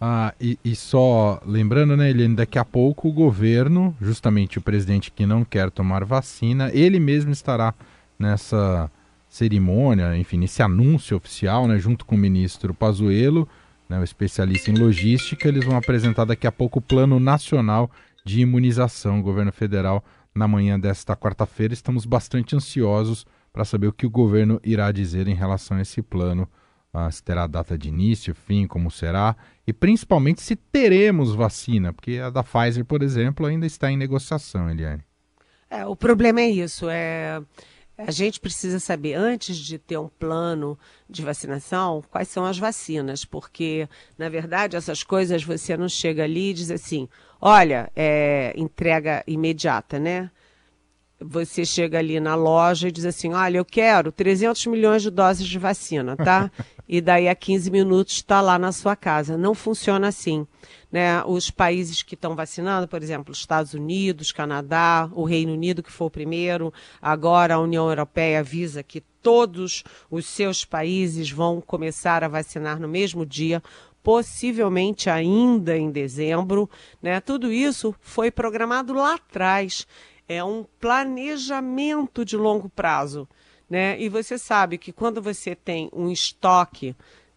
Ah, 0.00 0.34
e, 0.40 0.58
e, 0.64 0.74
só 0.74 1.40
lembrando, 1.46 1.96
né, 1.96 2.10
Eliane, 2.10 2.34
daqui 2.34 2.58
a 2.58 2.64
pouco 2.64 3.08
o 3.08 3.12
governo, 3.12 3.94
justamente 4.00 4.58
o 4.58 4.60
presidente 4.60 5.12
que 5.12 5.24
não 5.24 5.44
quer 5.44 5.70
tomar 5.70 6.04
vacina, 6.04 6.72
ele 6.74 6.98
mesmo 6.98 7.30
estará 7.30 7.72
nessa 8.22 8.90
cerimônia, 9.28 10.16
enfim, 10.16 10.38
nesse 10.38 10.62
anúncio 10.62 11.16
oficial, 11.16 11.66
né, 11.66 11.78
junto 11.78 12.06
com 12.06 12.14
o 12.14 12.18
ministro 12.18 12.72
Pazuello, 12.72 13.48
né, 13.88 13.98
o 13.98 14.04
especialista 14.04 14.70
em 14.70 14.74
logística, 14.74 15.48
eles 15.48 15.64
vão 15.64 15.76
apresentar 15.76 16.24
daqui 16.24 16.46
a 16.46 16.52
pouco 16.52 16.78
o 16.78 16.82
Plano 16.82 17.18
Nacional 17.18 17.90
de 18.24 18.40
Imunização, 18.40 19.20
o 19.20 19.22
governo 19.22 19.52
federal, 19.52 20.04
na 20.34 20.46
manhã 20.48 20.78
desta 20.78 21.16
quarta-feira. 21.16 21.74
Estamos 21.74 22.06
bastante 22.06 22.56
ansiosos 22.56 23.26
para 23.52 23.64
saber 23.64 23.88
o 23.88 23.92
que 23.92 24.06
o 24.06 24.10
governo 24.10 24.60
irá 24.64 24.90
dizer 24.92 25.28
em 25.28 25.34
relação 25.34 25.76
a 25.76 25.82
esse 25.82 26.00
plano, 26.00 26.48
uh, 26.94 27.10
se 27.10 27.22
terá 27.22 27.46
data 27.46 27.76
de 27.76 27.88
início, 27.88 28.34
fim, 28.34 28.66
como 28.66 28.90
será, 28.90 29.36
e 29.66 29.72
principalmente 29.72 30.40
se 30.40 30.56
teremos 30.56 31.34
vacina, 31.34 31.92
porque 31.92 32.18
a 32.18 32.30
da 32.30 32.42
Pfizer, 32.42 32.84
por 32.84 33.02
exemplo, 33.02 33.44
ainda 33.44 33.66
está 33.66 33.90
em 33.90 33.96
negociação, 33.96 34.70
Eliane. 34.70 35.02
É, 35.68 35.86
o 35.86 35.96
problema 35.96 36.40
é 36.40 36.50
isso, 36.50 36.86
é 36.88 37.42
a 38.06 38.10
gente 38.10 38.40
precisa 38.40 38.78
saber, 38.78 39.14
antes 39.14 39.56
de 39.56 39.78
ter 39.78 39.96
um 39.96 40.08
plano 40.08 40.78
de 41.08 41.22
vacinação, 41.22 42.02
quais 42.10 42.28
são 42.28 42.44
as 42.44 42.58
vacinas, 42.58 43.24
porque, 43.24 43.88
na 44.18 44.28
verdade, 44.28 44.76
essas 44.76 45.02
coisas 45.02 45.42
você 45.42 45.76
não 45.76 45.88
chega 45.88 46.24
ali 46.24 46.50
e 46.50 46.54
diz 46.54 46.70
assim: 46.70 47.08
olha, 47.40 47.90
é 47.94 48.52
entrega 48.56 49.22
imediata, 49.26 49.98
né? 49.98 50.30
Você 51.24 51.64
chega 51.64 51.98
ali 51.98 52.18
na 52.20 52.34
loja 52.34 52.88
e 52.88 52.92
diz 52.92 53.04
assim: 53.04 53.32
olha, 53.32 53.58
eu 53.58 53.64
quero 53.64 54.12
300 54.12 54.66
milhões 54.66 55.02
de 55.02 55.10
doses 55.10 55.46
de 55.46 55.58
vacina, 55.58 56.16
tá? 56.16 56.50
e 56.88 57.00
daí 57.00 57.28
a 57.28 57.34
15 57.34 57.70
minutos 57.70 58.14
está 58.14 58.40
lá 58.40 58.58
na 58.58 58.72
sua 58.72 58.94
casa. 58.94 59.36
Não 59.36 59.54
funciona 59.54 60.08
assim. 60.08 60.46
Né? 60.90 61.24
Os 61.24 61.50
países 61.50 62.02
que 62.02 62.14
estão 62.14 62.36
vacinando, 62.36 62.86
por 62.86 63.02
exemplo, 63.02 63.32
Estados 63.32 63.72
Unidos, 63.72 64.30
Canadá, 64.30 65.08
o 65.12 65.24
Reino 65.24 65.52
Unido, 65.52 65.82
que 65.82 65.90
foi 65.90 66.06
o 66.06 66.10
primeiro, 66.10 66.72
agora 67.00 67.54
a 67.54 67.60
União 67.60 67.88
Europeia 67.88 68.40
avisa 68.40 68.82
que 68.82 69.00
todos 69.22 69.82
os 70.10 70.26
seus 70.26 70.66
países 70.66 71.30
vão 71.30 71.62
começar 71.62 72.22
a 72.22 72.28
vacinar 72.28 72.78
no 72.78 72.88
mesmo 72.88 73.24
dia, 73.24 73.62
possivelmente 74.02 75.08
ainda 75.08 75.76
em 75.76 75.90
dezembro. 75.90 76.68
Né? 77.00 77.20
Tudo 77.20 77.50
isso 77.50 77.94
foi 78.00 78.30
programado 78.30 78.92
lá 78.92 79.14
atrás. 79.14 79.86
É 80.32 80.44
um 80.44 80.64
planejamento 80.80 82.24
de 82.24 82.36
longo 82.36 82.68
prazo. 82.68 83.28
Né? 83.68 84.00
E 84.00 84.08
você 84.08 84.36
sabe 84.36 84.78
que 84.78 84.92
quando 84.92 85.22
você 85.22 85.54
tem 85.54 85.88
um 85.92 86.10
estoque 86.10 86.94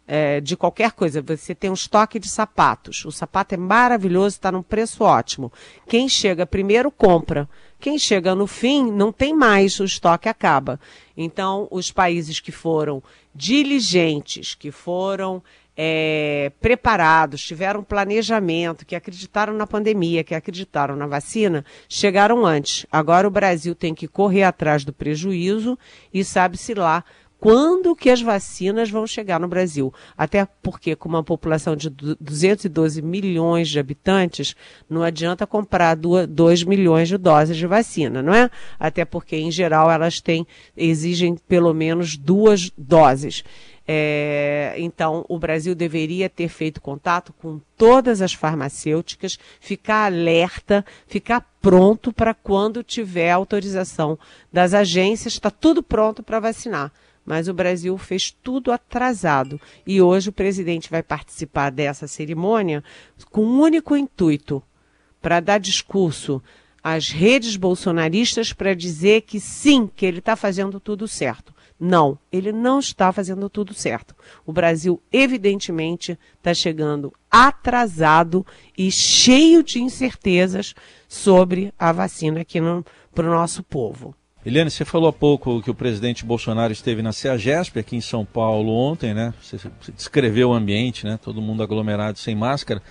é, 0.07 0.39
de 0.39 0.55
qualquer 0.55 0.91
coisa, 0.91 1.21
você 1.21 1.55
tem 1.55 1.69
um 1.69 1.73
estoque 1.73 2.19
de 2.19 2.29
sapatos. 2.29 3.05
O 3.05 3.11
sapato 3.11 3.55
é 3.55 3.57
maravilhoso, 3.57 4.35
está 4.35 4.51
num 4.51 4.61
preço 4.61 5.03
ótimo. 5.03 5.51
Quem 5.87 6.07
chega 6.07 6.45
primeiro 6.45 6.91
compra. 6.91 7.49
Quem 7.79 7.97
chega 7.97 8.35
no 8.35 8.47
fim 8.47 8.91
não 8.91 9.11
tem 9.11 9.33
mais, 9.33 9.79
o 9.79 9.83
estoque 9.83 10.29
acaba. 10.29 10.79
Então, 11.15 11.67
os 11.71 11.91
países 11.91 12.39
que 12.39 12.51
foram 12.51 13.01
diligentes, 13.33 14.55
que 14.55 14.71
foram 14.71 15.43
é, 15.77 16.51
preparados, 16.61 17.43
tiveram 17.43 17.83
planejamento, 17.83 18.85
que 18.85 18.95
acreditaram 18.95 19.53
na 19.53 19.67
pandemia, 19.67 20.23
que 20.23 20.33
acreditaram 20.35 20.95
na 20.95 21.07
vacina, 21.07 21.65
chegaram 21.89 22.45
antes. 22.45 22.85
Agora 22.91 23.27
o 23.27 23.31
Brasil 23.31 23.75
tem 23.75 23.93
que 23.93 24.07
correr 24.07 24.43
atrás 24.43 24.85
do 24.85 24.93
prejuízo 24.93 25.77
e 26.13 26.23
sabe-se 26.23 26.73
lá 26.73 27.03
quando 27.37 27.95
que 27.95 28.09
as 28.09 28.21
vacinas 28.21 28.89
vão 28.89 29.05
chegar 29.05 29.39
no 29.39 29.47
Brasil. 29.47 29.93
Até 30.17 30.47
porque, 30.63 30.95
com 30.95 31.07
uma 31.07 31.23
população 31.23 31.75
de 31.75 31.89
212 31.89 33.03
milhões 33.03 33.67
de 33.69 33.77
habitantes, 33.77 34.55
não 34.89 35.03
adianta 35.03 35.45
comprar 35.45 35.95
2 35.95 36.63
milhões 36.63 37.07
de 37.07 37.17
doses 37.17 37.57
de 37.57 37.67
vacina, 37.67 38.23
não 38.23 38.33
é? 38.33 38.49
Até 38.79 39.05
porque, 39.05 39.35
em 39.35 39.51
geral, 39.51 39.91
elas 39.91 40.19
têm, 40.19 40.47
exigem 40.75 41.35
pelo 41.47 41.71
menos 41.71 42.17
duas 42.17 42.71
doses. 42.75 43.43
É, 43.87 44.73
então, 44.77 45.23
o 45.29 45.37
Brasil 45.37 45.75
deveria 45.75 46.27
ter 46.27 46.47
feito 46.47 46.81
contato 46.81 47.31
com 47.33 47.61
todas 47.77 48.21
as 48.21 48.33
farmacêuticas, 48.33 49.37
ficar 49.59 50.05
alerta, 50.05 50.83
ficar 51.07 51.41
pronto 51.61 52.11
para 52.11 52.33
quando 52.33 52.83
tiver 52.83 53.31
autorização 53.31 54.17
das 54.51 54.73
agências, 54.73 55.33
está 55.33 55.51
tudo 55.51 55.83
pronto 55.83 56.23
para 56.23 56.39
vacinar. 56.39 56.91
Mas 57.23 57.47
o 57.47 57.53
Brasil 57.53 57.97
fez 57.97 58.31
tudo 58.31 58.71
atrasado. 58.71 59.59
E 59.85 60.01
hoje 60.01 60.29
o 60.29 60.33
presidente 60.33 60.89
vai 60.89 61.01
participar 61.01 61.71
dessa 61.71 62.07
cerimônia 62.07 62.83
com 63.31 63.43
um 63.43 63.61
único 63.61 63.95
intuito: 63.95 64.61
para 65.21 65.39
dar 65.39 65.59
discurso 65.59 66.41
às 66.83 67.09
redes 67.09 67.55
bolsonaristas 67.55 68.53
para 68.53 68.75
dizer 68.75 69.21
que 69.21 69.39
sim, 69.39 69.89
que 69.95 70.05
ele 70.05 70.19
está 70.19 70.35
fazendo 70.35 70.79
tudo 70.79 71.07
certo. 71.07 71.54
Não, 71.79 72.17
ele 72.31 72.51
não 72.51 72.79
está 72.79 73.11
fazendo 73.11 73.49
tudo 73.49 73.73
certo. 73.73 74.15
O 74.45 74.53
Brasil, 74.53 75.01
evidentemente, 75.11 76.17
está 76.37 76.53
chegando 76.53 77.13
atrasado 77.29 78.45
e 78.77 78.89
cheio 78.89 79.61
de 79.61 79.81
incertezas 79.81 80.73
sobre 81.07 81.73
a 81.77 81.91
vacina 81.91 82.41
aqui 82.41 82.59
para 83.13 83.27
o 83.27 83.33
nosso 83.33 83.61
povo. 83.61 84.15
Eliane, 84.45 84.69
você 84.69 84.85
falou 84.85 85.09
há 85.09 85.13
pouco 85.13 85.61
que 85.61 85.71
o 85.71 85.75
presidente 85.75 86.23
Bolsonaro 86.23 86.71
esteve 86.71 87.01
na 87.01 87.11
CEAGESP 87.11 87.79
aqui 87.79 87.95
em 87.95 88.01
São 88.01 88.23
Paulo 88.23 88.71
ontem, 88.71 89.11
né? 89.11 89.33
Você 89.41 89.57
descreveu 89.91 90.49
o 90.49 90.53
ambiente, 90.53 91.03
né? 91.03 91.19
Todo 91.21 91.41
mundo 91.41 91.63
aglomerado 91.63 92.19
sem 92.19 92.35
máscara. 92.35 92.81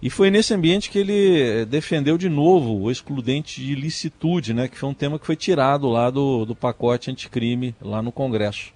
E 0.00 0.10
foi 0.10 0.30
nesse 0.30 0.52
ambiente 0.52 0.90
que 0.90 0.98
ele 0.98 1.40
eh, 1.40 1.64
defendeu 1.64 2.18
de 2.18 2.28
novo 2.28 2.74
o 2.74 2.90
excludente 2.90 3.62
de 3.62 3.74
licitude, 3.74 4.52
né, 4.52 4.68
que 4.68 4.78
foi 4.78 4.88
um 4.88 4.94
tema 4.94 5.18
que 5.18 5.24
foi 5.24 5.36
tirado 5.36 5.88
lá 5.88 6.10
do, 6.10 6.44
do 6.44 6.54
pacote 6.54 7.10
anticrime 7.10 7.74
lá 7.80 8.02
no 8.02 8.12
Congresso. 8.12 8.74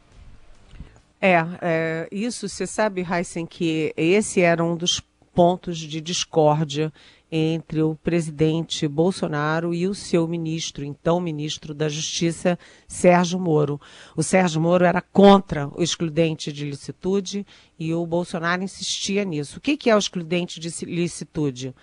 É, 1.20 1.44
é 1.60 2.08
isso, 2.10 2.48
você 2.48 2.66
sabe, 2.66 3.06
Heisen, 3.08 3.44
que 3.44 3.92
esse 3.96 4.40
era 4.40 4.64
um 4.64 4.74
dos 4.74 5.02
pontos 5.34 5.78
de 5.78 6.00
discórdia 6.00 6.90
entre 7.30 7.82
o 7.82 7.94
presidente 7.94 8.88
Bolsonaro 8.88 9.72
e 9.72 9.86
o 9.86 9.94
seu 9.94 10.26
ministro, 10.26 10.84
então 10.84 11.20
ministro 11.20 11.72
da 11.72 11.88
Justiça, 11.88 12.58
Sérgio 12.88 13.38
Moro. 13.38 13.80
O 14.16 14.22
Sérgio 14.22 14.60
Moro 14.60 14.84
era 14.84 15.00
contra 15.00 15.68
o 15.68 15.82
excludente 15.82 16.52
de 16.52 16.64
licitude 16.64 17.46
e 17.78 17.94
o 17.94 18.04
Bolsonaro 18.04 18.62
insistia 18.62 19.24
nisso. 19.24 19.58
O 19.58 19.60
que 19.60 19.88
é 19.88 19.94
o 19.94 19.98
excludente 19.98 20.58
de 20.58 20.68
licitude? 20.84 21.74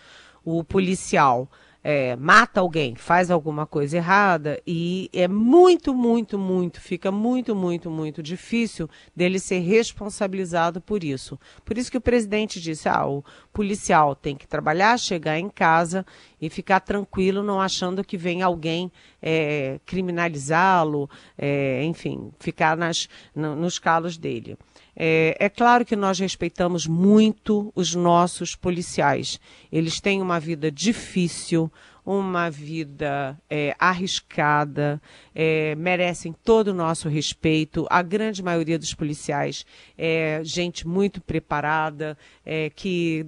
O 0.43 0.63
policial 0.63 1.49
é, 1.89 2.17
mata 2.17 2.59
alguém, 2.59 2.95
faz 2.95 3.31
alguma 3.31 3.65
coisa 3.65 3.95
errada 3.95 4.61
e 4.67 5.09
é 5.13 5.25
muito, 5.25 5.93
muito, 5.93 6.37
muito, 6.37 6.81
fica 6.81 7.13
muito, 7.13 7.55
muito, 7.55 7.89
muito 7.89 8.21
difícil 8.21 8.89
dele 9.15 9.39
ser 9.39 9.59
responsabilizado 9.59 10.81
por 10.81 11.01
isso. 11.01 11.39
Por 11.63 11.77
isso 11.77 11.89
que 11.89 11.95
o 11.95 12.01
presidente 12.01 12.59
disse: 12.59 12.89
ah, 12.89 13.07
o 13.07 13.23
policial 13.53 14.17
tem 14.17 14.35
que 14.35 14.45
trabalhar, 14.45 14.99
chegar 14.99 15.39
em 15.39 15.47
casa 15.47 16.05
e 16.41 16.49
ficar 16.49 16.81
tranquilo, 16.81 17.41
não 17.41 17.61
achando 17.61 18.03
que 18.03 18.17
vem 18.17 18.41
alguém 18.41 18.91
é, 19.21 19.79
criminalizá-lo, 19.85 21.09
é, 21.37 21.85
enfim, 21.85 22.33
ficar 22.37 22.75
nas, 22.75 23.07
no, 23.33 23.55
nos 23.55 23.79
calos 23.79 24.17
dele. 24.17 24.57
É, 24.99 25.37
é, 25.39 25.47
claro 25.47 25.85
que 25.85 25.95
nós 25.95 26.17
respeitamos 26.17 26.87
muito 26.87 27.71
os 27.75 27.93
nossos 27.93 28.55
policiais. 28.55 29.39
Eles 29.71 30.01
têm 30.01 30.23
uma 30.23 30.39
vida 30.39 30.71
difícil, 30.71 31.71
uma 32.03 32.49
vida 32.49 33.37
é, 33.49 33.75
arriscada, 33.77 34.99
é, 35.35 35.75
merecem 35.75 36.33
todo 36.43 36.69
o 36.69 36.73
nosso 36.73 37.09
respeito. 37.09 37.85
A 37.89 38.01
grande 38.01 38.41
maioria 38.41 38.79
dos 38.79 38.93
policiais 38.93 39.65
é 39.97 40.39
gente 40.41 40.87
muito 40.87 41.19
preparada, 41.19 42.17
é, 42.45 42.69
que 42.69 43.27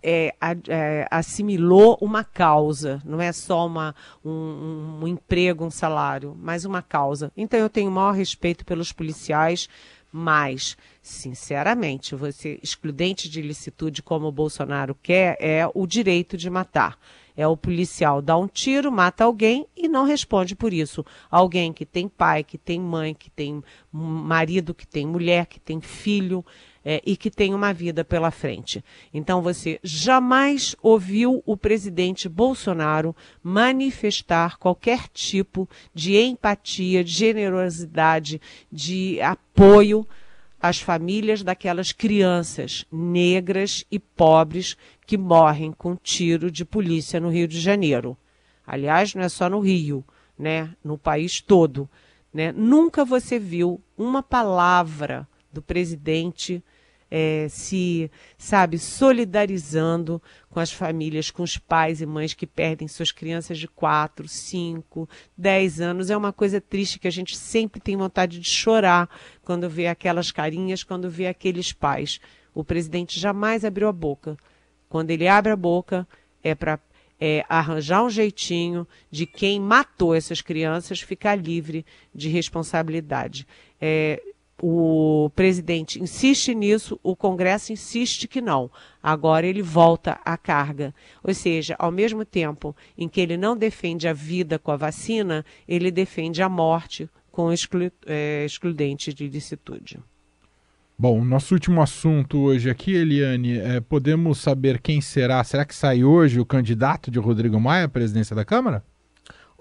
é, 0.00 0.32
é, 0.68 1.08
assimilou 1.10 1.98
uma 2.00 2.22
causa, 2.22 3.02
não 3.04 3.20
é 3.20 3.32
só 3.32 3.66
uma, 3.66 3.96
um, 4.24 5.00
um 5.02 5.08
emprego, 5.08 5.64
um 5.64 5.70
salário, 5.70 6.34
mas 6.40 6.64
uma 6.64 6.80
causa. 6.80 7.32
Então 7.36 7.58
eu 7.58 7.68
tenho 7.68 7.90
o 7.90 7.92
maior 7.92 8.12
respeito 8.12 8.64
pelos 8.64 8.92
policiais. 8.92 9.68
Mas, 10.12 10.76
sinceramente, 11.00 12.14
você 12.14 12.58
excludente 12.62 13.28
de 13.28 13.40
licitude 13.40 14.02
como 14.02 14.26
o 14.26 14.32
Bolsonaro 14.32 14.96
quer 15.00 15.36
é 15.40 15.68
o 15.72 15.86
direito 15.86 16.36
de 16.36 16.50
matar. 16.50 16.98
É 17.36 17.46
o 17.46 17.56
policial 17.56 18.20
dá 18.20 18.36
um 18.36 18.46
tiro, 18.46 18.90
mata 18.90 19.24
alguém 19.24 19.66
e 19.76 19.88
não 19.88 20.04
responde 20.04 20.54
por 20.54 20.72
isso. 20.72 21.04
Alguém 21.30 21.72
que 21.72 21.86
tem 21.86 22.08
pai, 22.08 22.44
que 22.44 22.58
tem 22.58 22.80
mãe, 22.80 23.14
que 23.14 23.30
tem 23.30 23.62
marido, 23.90 24.74
que 24.74 24.86
tem 24.86 25.06
mulher, 25.06 25.46
que 25.46 25.60
tem 25.60 25.80
filho 25.80 26.44
é, 26.84 27.02
e 27.04 27.16
que 27.16 27.30
tem 27.30 27.54
uma 27.54 27.72
vida 27.72 28.04
pela 28.04 28.30
frente. 28.30 28.82
Então 29.12 29.42
você 29.42 29.78
jamais 29.82 30.74
ouviu 30.82 31.42
o 31.44 31.56
presidente 31.56 32.28
Bolsonaro 32.28 33.14
manifestar 33.42 34.58
qualquer 34.58 35.08
tipo 35.08 35.68
de 35.94 36.16
empatia, 36.16 37.04
de 37.04 37.10
generosidade, 37.12 38.40
de 38.70 39.20
apoio 39.20 40.06
às 40.60 40.80
famílias 40.80 41.42
daquelas 41.42 41.92
crianças 41.92 42.84
negras 42.92 43.84
e 43.90 43.98
pobres 43.98 44.76
que 45.06 45.16
morrem 45.16 45.72
com 45.72 45.96
tiro 45.96 46.50
de 46.50 46.64
polícia 46.64 47.18
no 47.18 47.30
Rio 47.30 47.48
de 47.48 47.60
Janeiro. 47.60 48.16
Aliás, 48.66 49.14
não 49.14 49.22
é 49.22 49.28
só 49.28 49.48
no 49.48 49.60
Rio, 49.60 50.04
né? 50.38 50.70
No 50.84 50.96
país 50.96 51.40
todo. 51.40 51.88
Né? 52.32 52.52
Nunca 52.52 53.04
você 53.04 53.38
viu 53.38 53.80
uma 53.98 54.22
palavra 54.22 55.26
do 55.52 55.60
presidente 55.60 56.62
é, 57.10 57.46
se, 57.48 58.10
sabe, 58.38 58.78
solidarizando 58.78 60.22
com 60.48 60.60
as 60.60 60.70
famílias, 60.70 61.30
com 61.30 61.42
os 61.42 61.58
pais 61.58 62.00
e 62.00 62.06
mães 62.06 62.34
que 62.34 62.46
perdem 62.46 62.86
suas 62.86 63.10
crianças 63.10 63.58
de 63.58 63.66
4, 63.66 64.28
5, 64.28 65.08
10 65.36 65.80
anos. 65.80 66.10
É 66.10 66.16
uma 66.16 66.32
coisa 66.32 66.60
triste 66.60 66.98
que 66.98 67.08
a 67.08 67.12
gente 67.12 67.36
sempre 67.36 67.80
tem 67.80 67.96
vontade 67.96 68.38
de 68.38 68.48
chorar 68.48 69.08
quando 69.42 69.68
vê 69.68 69.88
aquelas 69.88 70.30
carinhas, 70.30 70.84
quando 70.84 71.10
vê 71.10 71.26
aqueles 71.26 71.72
pais. 71.72 72.20
O 72.54 72.62
presidente 72.62 73.18
jamais 73.18 73.64
abriu 73.64 73.88
a 73.88 73.92
boca. 73.92 74.36
Quando 74.88 75.10
ele 75.10 75.26
abre 75.26 75.52
a 75.52 75.56
boca, 75.56 76.06
é 76.42 76.54
para 76.54 76.78
é, 77.20 77.44
arranjar 77.48 78.02
um 78.02 78.10
jeitinho 78.10 78.86
de 79.10 79.26
quem 79.26 79.60
matou 79.60 80.14
essas 80.14 80.40
crianças 80.40 81.00
ficar 81.00 81.36
livre 81.36 81.84
de 82.14 82.28
responsabilidade. 82.28 83.46
É, 83.80 84.22
o 84.62 85.30
presidente 85.34 86.00
insiste 86.00 86.54
nisso, 86.54 86.98
o 87.02 87.16
Congresso 87.16 87.72
insiste 87.72 88.28
que 88.28 88.40
não. 88.40 88.70
Agora 89.02 89.46
ele 89.46 89.62
volta 89.62 90.20
à 90.24 90.36
carga. 90.36 90.94
Ou 91.22 91.32
seja, 91.32 91.74
ao 91.78 91.90
mesmo 91.90 92.24
tempo 92.24 92.76
em 92.96 93.08
que 93.08 93.20
ele 93.20 93.36
não 93.36 93.56
defende 93.56 94.06
a 94.06 94.12
vida 94.12 94.58
com 94.58 94.70
a 94.70 94.76
vacina, 94.76 95.44
ele 95.66 95.90
defende 95.90 96.42
a 96.42 96.48
morte 96.48 97.08
com 97.30 97.52
exclu 97.52 97.90
é, 98.06 98.44
excludente 98.44 99.14
de 99.14 99.28
licitude. 99.28 99.98
Bom, 100.98 101.24
nosso 101.24 101.54
último 101.54 101.80
assunto 101.80 102.38
hoje 102.38 102.68
aqui, 102.68 102.94
Eliane, 102.94 103.58
é, 103.58 103.80
podemos 103.80 104.38
saber 104.38 104.80
quem 104.80 105.00
será? 105.00 105.42
Será 105.42 105.64
que 105.64 105.74
sai 105.74 106.04
hoje 106.04 106.38
o 106.38 106.44
candidato 106.44 107.10
de 107.10 107.18
Rodrigo 107.18 107.58
Maia 107.58 107.86
à 107.86 107.88
presidência 107.88 108.36
da 108.36 108.44
Câmara? 108.44 108.84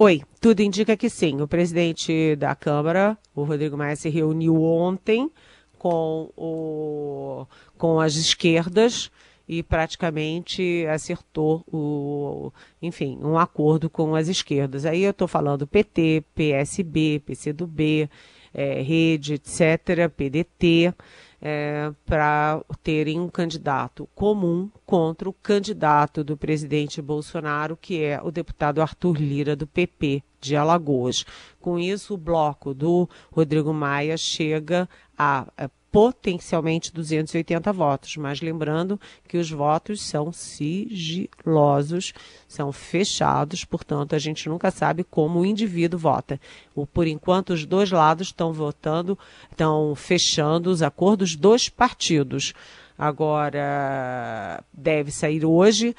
Oi, 0.02 0.22
tudo 0.40 0.62
indica 0.62 0.96
que 0.96 1.10
sim. 1.10 1.42
O 1.42 1.48
presidente 1.48 2.34
da 2.38 2.56
Câmara, 2.56 3.18
o 3.36 3.44
Rodrigo 3.44 3.76
Maia, 3.76 3.98
se 3.98 4.08
reuniu 4.08 4.64
ontem 4.64 5.30
com, 5.78 6.32
o, 6.38 7.46
com 7.78 8.00
as 8.00 8.16
esquerdas 8.16 9.12
e 9.46 9.62
praticamente 9.62 10.86
acertou 10.88 11.66
o, 11.68 12.50
enfim, 12.82 13.20
um 13.22 13.38
acordo 13.38 13.90
com 13.90 14.16
as 14.16 14.30
esquerdas. 14.30 14.86
Aí 14.86 15.04
eu 15.04 15.12
estou 15.12 15.28
falando 15.28 15.68
PT, 15.68 16.24
PSB, 16.34 17.22
PCdoB, 17.26 18.10
é, 18.54 18.82
Rede, 18.82 19.34
etc., 19.34 20.10
PDT 20.16 20.94
é, 21.42 21.92
para 22.06 22.62
terem 22.84 23.20
um 23.20 23.30
candidato 23.30 24.08
comum 24.14 24.70
contra 24.86 25.30
o 25.30 25.34
candidato 25.34 26.24
do 26.24 26.36
presidente 26.36 27.02
Bolsonaro, 27.02 27.78
que 27.78 28.04
é 28.04 28.22
o 28.22 28.32
deputado 28.32 28.82
Arthur 28.82 29.18
Lira, 29.18 29.56
do 29.56 29.68
PP 29.68 30.24
de 30.42 30.56
Alagoas. 30.56 31.26
Com 31.60 31.80
isso, 31.80 32.14
o 32.14 32.18
bloco 32.18 32.74
do 32.74 33.10
Rodrigo 33.32 33.74
Maia 33.74 34.18
chega 34.18 34.88
a, 35.18 35.48
a 35.58 35.70
potencialmente 35.92 36.94
280 36.94 37.72
votos, 37.74 38.18
mas 38.18 38.42
lembrando 38.42 39.00
que 39.28 39.38
os 39.38 39.50
votos 39.50 40.02
são 40.02 40.32
sigilosos, 40.32 42.14
são 42.48 42.72
fechados, 42.72 43.66
portanto 43.66 44.16
a 44.16 44.20
gente 44.20 44.48
nunca 44.48 44.72
sabe 44.72 45.04
como 45.04 45.40
o 45.40 45.46
indivíduo 45.46 46.00
vota. 46.00 46.40
O, 46.76 46.86
por 46.86 47.08
enquanto 47.08 47.52
os 47.52 47.66
dois 47.66 47.92
lados 47.92 48.28
estão 48.28 48.54
votando, 48.54 49.18
estão 49.52 49.96
fechando 49.96 50.70
os 50.70 50.82
acordos 50.82 51.36
dos 51.36 51.70
partidos. 51.70 52.54
Agora 52.98 54.62
deve 54.74 55.10
sair 55.10 55.46
hoje 55.46 55.96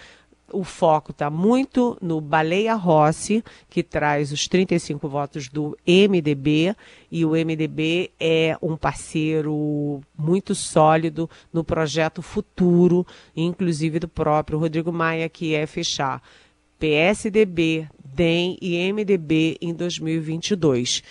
o 0.53 0.65
foco 0.65 1.11
está 1.11 1.31
muito 1.31 1.97
no 2.01 2.21
Baleia 2.21 2.75
Rossi, 2.75 3.45
que 3.69 3.83
traz 3.83 4.33
os 4.33 4.47
35 4.49 5.09
votos 5.09 5.49
do 5.49 5.77
MDB, 5.87 6.75
e 7.11 7.25
o 7.25 7.31
MDB 7.31 8.11
é 8.19 8.57
um 8.63 8.77
parceiro 8.77 10.01
muito 10.17 10.55
sólido 10.55 11.29
no 11.53 11.65
projeto 11.65 12.23
futuro, 12.23 13.07
inclusive 13.37 13.99
do 13.99 14.09
próprio 14.09 14.59
Rodrigo 14.59 14.93
Maia, 14.93 15.29
que 15.29 15.55
é 15.55 15.67
fechar 15.67 16.23
PSDB, 16.79 17.89
DEM 18.03 18.57
e 18.61 18.93
MDB 18.93 19.59
em 19.61 19.75
2022. 19.75 21.03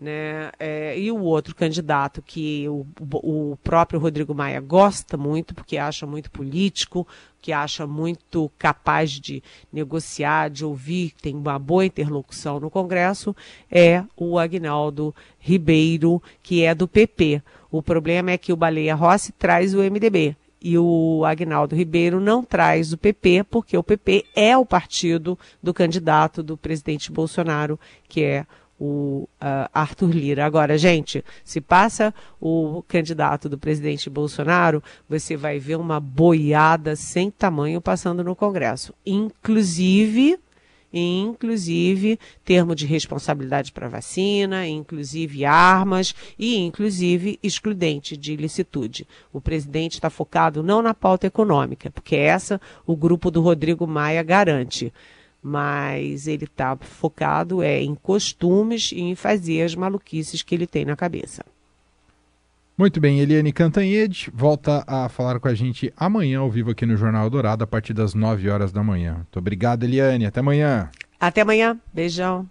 Né? 0.00 0.50
É, 0.58 0.98
e 0.98 1.10
o 1.10 1.20
outro 1.20 1.54
candidato 1.54 2.20
que 2.20 2.68
o, 2.68 2.84
o 3.00 3.56
próprio 3.62 4.00
Rodrigo 4.00 4.34
Maia 4.34 4.60
gosta 4.60 5.16
muito, 5.16 5.54
porque 5.54 5.78
acha 5.78 6.04
muito 6.06 6.30
político, 6.30 7.06
que 7.40 7.52
acha 7.52 7.86
muito 7.86 8.50
capaz 8.58 9.12
de 9.12 9.42
negociar, 9.72 10.50
de 10.50 10.64
ouvir, 10.64 11.12
tem 11.22 11.34
uma 11.36 11.58
boa 11.58 11.86
interlocução 11.86 12.58
no 12.58 12.70
Congresso, 12.70 13.34
é 13.70 14.04
o 14.16 14.38
Agnaldo 14.38 15.14
Ribeiro, 15.38 16.22
que 16.42 16.64
é 16.64 16.74
do 16.74 16.88
PP. 16.88 17.42
O 17.70 17.82
problema 17.82 18.32
é 18.32 18.38
que 18.38 18.52
o 18.52 18.56
Baleia 18.56 18.94
Rossi 18.94 19.32
traz 19.32 19.74
o 19.74 19.78
MDB 19.78 20.36
e 20.64 20.78
o 20.78 21.22
Agnaldo 21.26 21.76
Ribeiro 21.76 22.18
não 22.18 22.42
traz 22.42 22.94
o 22.94 22.96
PP, 22.96 23.44
porque 23.50 23.76
o 23.76 23.82
PP 23.82 24.24
é 24.34 24.56
o 24.56 24.64
partido 24.64 25.38
do 25.62 25.74
candidato 25.74 26.42
do 26.42 26.56
presidente 26.56 27.12
Bolsonaro, 27.12 27.78
que 28.08 28.24
é 28.24 28.46
o 28.78 29.28
uh, 29.40 29.68
Arthur 29.72 30.10
Lira. 30.10 30.44
Agora, 30.44 30.76
gente, 30.76 31.24
se 31.44 31.60
passa 31.60 32.12
o 32.40 32.82
candidato 32.88 33.48
do 33.48 33.58
presidente 33.58 34.10
Bolsonaro, 34.10 34.82
você 35.08 35.36
vai 35.36 35.58
ver 35.58 35.76
uma 35.76 36.00
boiada 36.00 36.96
sem 36.96 37.30
tamanho 37.30 37.80
passando 37.80 38.24
no 38.24 38.34
Congresso. 38.34 38.92
Inclusive, 39.06 40.38
inclusive 40.92 42.18
termo 42.44 42.74
de 42.74 42.86
responsabilidade 42.86 43.72
para 43.72 43.88
vacina, 43.88 44.66
inclusive 44.66 45.44
armas 45.44 46.14
e 46.38 46.56
inclusive 46.56 47.38
excludente 47.42 48.16
de 48.16 48.32
ilicitude. 48.32 49.06
O 49.32 49.40
presidente 49.40 49.94
está 49.94 50.08
focado 50.08 50.62
não 50.62 50.80
na 50.80 50.94
pauta 50.94 51.26
econômica, 51.26 51.90
porque 51.90 52.16
essa 52.16 52.60
o 52.86 52.96
grupo 52.96 53.30
do 53.30 53.40
Rodrigo 53.40 53.86
Maia 53.86 54.22
garante 54.22 54.92
mas 55.44 56.26
ele 56.26 56.46
está 56.46 56.74
focado 56.74 57.62
é 57.62 57.82
em 57.82 57.94
costumes 57.94 58.92
e 58.92 59.00
em 59.02 59.14
fazer 59.14 59.60
as 59.60 59.74
maluquices 59.74 60.42
que 60.42 60.54
ele 60.54 60.66
tem 60.66 60.86
na 60.86 60.96
cabeça. 60.96 61.44
Muito 62.78 62.98
bem, 62.98 63.20
Eliane 63.20 63.52
Cantanhede 63.52 64.30
volta 64.34 64.82
a 64.86 65.06
falar 65.10 65.38
com 65.38 65.46
a 65.46 65.54
gente 65.54 65.92
amanhã 65.96 66.40
ao 66.40 66.50
vivo 66.50 66.70
aqui 66.70 66.86
no 66.86 66.96
Jornal 66.96 67.28
Dourado 67.28 67.62
a 67.62 67.66
partir 67.66 67.92
das 67.92 68.14
9 68.14 68.48
horas 68.48 68.72
da 68.72 68.82
manhã. 68.82 69.16
Muito 69.16 69.38
obrigado, 69.38 69.84
Eliane. 69.84 70.24
Até 70.24 70.40
amanhã. 70.40 70.90
Até 71.20 71.42
amanhã. 71.42 71.78
Beijão. 71.92 72.48